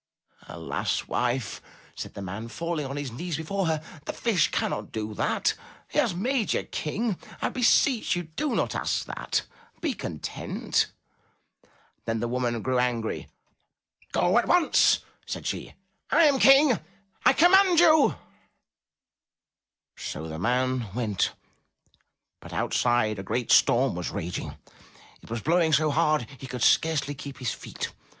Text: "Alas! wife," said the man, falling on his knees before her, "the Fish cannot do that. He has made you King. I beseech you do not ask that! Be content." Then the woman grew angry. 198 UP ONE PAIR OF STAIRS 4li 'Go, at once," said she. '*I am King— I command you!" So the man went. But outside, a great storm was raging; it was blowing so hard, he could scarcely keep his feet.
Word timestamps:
"Alas! 0.47 1.05
wife," 1.07 1.61
said 1.93 2.15
the 2.15 2.23
man, 2.23 2.47
falling 2.47 2.87
on 2.87 2.97
his 2.97 3.11
knees 3.11 3.37
before 3.37 3.67
her, 3.67 3.83
"the 4.05 4.13
Fish 4.13 4.49
cannot 4.49 4.91
do 4.91 5.13
that. 5.13 5.53
He 5.89 5.99
has 5.99 6.15
made 6.15 6.53
you 6.53 6.63
King. 6.63 7.19
I 7.39 7.49
beseech 7.49 8.15
you 8.15 8.23
do 8.23 8.55
not 8.55 8.73
ask 8.73 9.05
that! 9.05 9.43
Be 9.79 9.93
content." 9.93 10.87
Then 12.05 12.19
the 12.19 12.27
woman 12.27 12.63
grew 12.63 12.79
angry. 12.79 13.27
198 14.13 14.15
UP 14.15 14.23
ONE 14.23 14.31
PAIR 14.61 14.67
OF 14.69 14.75
STAIRS 14.75 14.91
4li 14.91 14.91
'Go, 14.91 14.93
at 14.95 14.97
once," 15.27 15.31
said 15.31 15.45
she. 15.45 15.73
'*I 16.09 16.23
am 16.23 16.39
King— 16.39 16.79
I 17.27 17.33
command 17.33 17.79
you!" 17.79 18.15
So 19.97 20.27
the 20.27 20.39
man 20.39 20.87
went. 20.95 21.29
But 22.39 22.53
outside, 22.53 23.19
a 23.19 23.21
great 23.21 23.51
storm 23.51 23.93
was 23.93 24.09
raging; 24.09 24.57
it 25.21 25.29
was 25.29 25.41
blowing 25.41 25.71
so 25.73 25.91
hard, 25.91 26.25
he 26.39 26.47
could 26.47 26.63
scarcely 26.63 27.13
keep 27.13 27.37
his 27.37 27.51
feet. 27.53 27.91